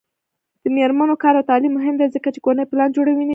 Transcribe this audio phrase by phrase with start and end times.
[0.63, 3.29] د میرمنو کار او تعلیم مهم دی ځکه چې کورنۍ پلان جوړونې ښه کوي.